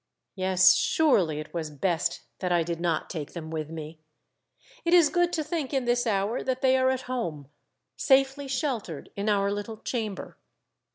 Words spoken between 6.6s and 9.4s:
they are at home, safely sheltered in